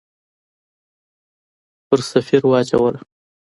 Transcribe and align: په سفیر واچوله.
په 1.87 1.95
سفیر 2.11 2.41
واچوله. 2.47 2.99